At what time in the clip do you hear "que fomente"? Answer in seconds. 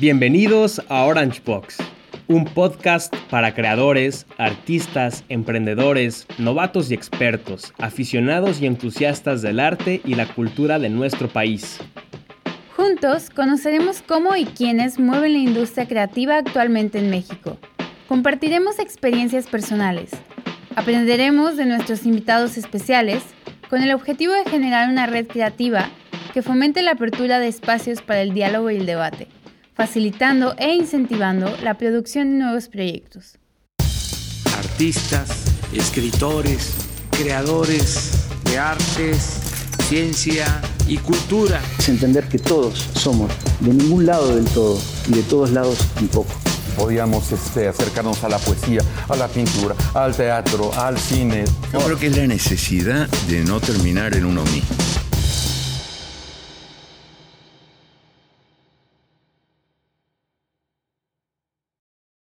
26.32-26.82